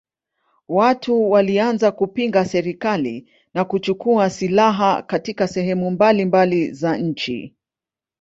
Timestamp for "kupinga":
1.91-2.45